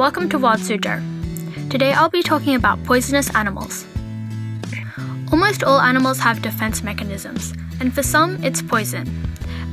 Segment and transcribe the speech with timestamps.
[0.00, 0.98] welcome to Wild Suzhou.
[1.68, 3.84] Today I'll be talking about poisonous animals.
[5.30, 9.04] Almost all animals have defense mechanisms, and for some it's poison.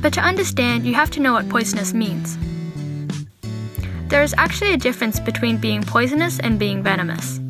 [0.02, 2.36] But to understand, you have to know what poisonous means.
[4.08, 7.40] There is actually a difference between being poisonous and being venomous.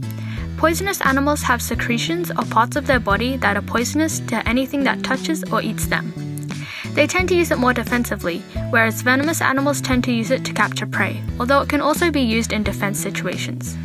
[0.57, 5.03] Poisonous animals have secretions or parts of their body that are poisonous to anything that
[5.03, 6.28] touches or eats them.
[6.99, 10.53] They tend to use it more defensively, whereas venomous animals tend to use it to
[10.53, 13.79] capture prey, although it can also be used in defense situations.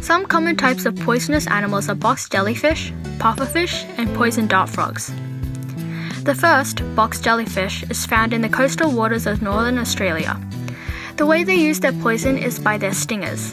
[0.00, 5.12] Some common types of poisonous animals are box jellyfish, pufferfish, and poison dart frogs.
[6.22, 10.40] The first, box jellyfish, is found in the coastal waters of northern Australia.
[11.16, 13.52] The way they use their poison is by their stingers.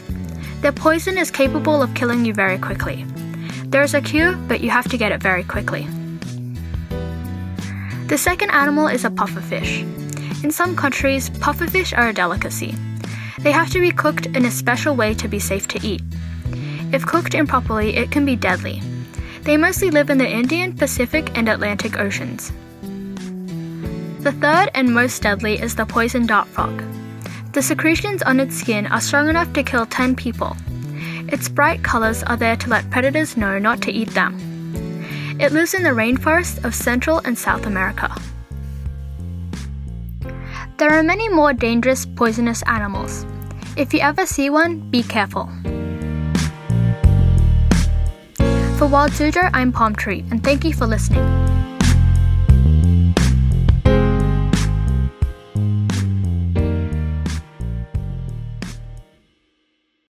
[0.60, 3.04] Their poison is capable of killing you very quickly.
[3.64, 5.88] There is a cure, but you have to get it very quickly.
[8.06, 9.82] The second animal is a pufferfish.
[10.44, 12.72] In some countries, pufferfish are a delicacy.
[13.40, 16.02] They have to be cooked in a special way to be safe to eat.
[16.92, 18.80] If cooked improperly, it can be deadly.
[19.42, 22.52] They mostly live in the Indian, Pacific, and Atlantic Oceans.
[24.20, 26.84] The third and most deadly is the poison dart frog.
[27.54, 30.56] The secretions on its skin are strong enough to kill 10 people.
[31.28, 34.55] Its bright colors are there to let predators know not to eat them.
[35.38, 38.10] It lives in the rainforests of Central and South America.
[40.78, 43.26] There are many more dangerous poisonous animals.
[43.76, 45.50] If you ever see one, be careful.
[48.78, 51.45] For Wild Suzhou, I'm Palm Tree, and thank you for listening.